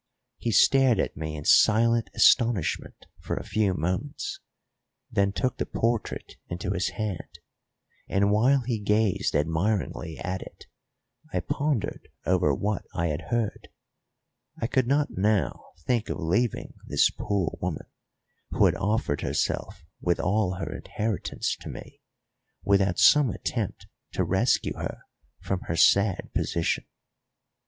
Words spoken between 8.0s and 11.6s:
and while he gazed admiringly at it I